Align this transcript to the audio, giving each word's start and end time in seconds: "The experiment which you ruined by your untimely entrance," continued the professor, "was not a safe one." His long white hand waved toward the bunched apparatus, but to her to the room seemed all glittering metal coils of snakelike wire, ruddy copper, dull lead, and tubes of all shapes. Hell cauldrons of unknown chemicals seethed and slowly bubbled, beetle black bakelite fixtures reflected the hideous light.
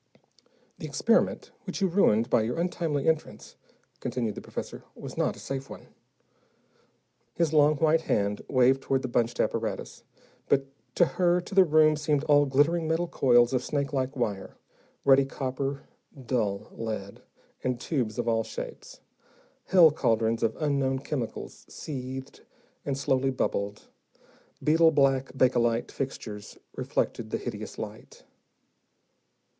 "The 0.79 0.87
experiment 0.87 1.51
which 1.65 1.79
you 1.79 1.85
ruined 1.87 2.27
by 2.27 2.41
your 2.41 2.57
untimely 2.59 3.07
entrance," 3.07 3.55
continued 3.99 4.33
the 4.33 4.41
professor, 4.41 4.83
"was 4.95 5.15
not 5.15 5.35
a 5.35 5.39
safe 5.39 5.69
one." 5.69 5.89
His 7.35 7.53
long 7.53 7.75
white 7.75 8.01
hand 8.01 8.41
waved 8.49 8.81
toward 8.81 9.03
the 9.03 9.07
bunched 9.07 9.39
apparatus, 9.39 10.03
but 10.49 10.65
to 10.95 11.05
her 11.05 11.39
to 11.41 11.53
the 11.53 11.63
room 11.63 11.95
seemed 11.95 12.23
all 12.23 12.47
glittering 12.47 12.87
metal 12.87 13.07
coils 13.07 13.53
of 13.53 13.61
snakelike 13.61 14.15
wire, 14.15 14.57
ruddy 15.05 15.23
copper, 15.23 15.83
dull 16.25 16.69
lead, 16.71 17.21
and 17.63 17.79
tubes 17.79 18.17
of 18.17 18.27
all 18.27 18.43
shapes. 18.43 19.01
Hell 19.65 19.91
cauldrons 19.91 20.41
of 20.41 20.55
unknown 20.59 20.97
chemicals 20.97 21.63
seethed 21.69 22.41
and 22.83 22.97
slowly 22.97 23.29
bubbled, 23.29 23.87
beetle 24.63 24.89
black 24.89 25.31
bakelite 25.37 25.91
fixtures 25.91 26.57
reflected 26.73 27.29
the 27.29 27.37
hideous 27.37 27.77
light. 27.77 28.23